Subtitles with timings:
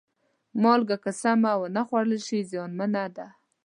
[0.61, 3.27] مالګه که سمه ونه خوړل شي، زیانمنه ده.